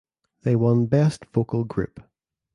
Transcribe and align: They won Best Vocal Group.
They 0.41 0.55
won 0.55 0.87
Best 0.87 1.25
Vocal 1.25 1.63
Group. 1.63 2.01